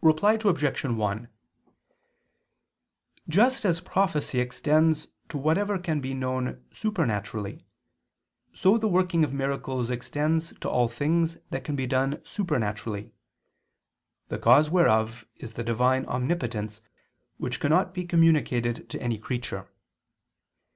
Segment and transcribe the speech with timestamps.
[0.00, 0.84] Reply Obj.
[0.84, 1.28] 1:
[3.28, 7.64] Just as prophecy extends to whatever can be known supernaturally,
[8.52, 13.10] so the working of miracles extends to all things that can be done supernaturally;
[14.28, 16.80] the cause whereof is the divine omnipotence
[17.36, 19.66] which cannot be communicated to any creature.